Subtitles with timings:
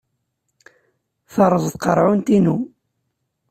[1.33, 2.55] Terreẓ tqerɛunt-inu.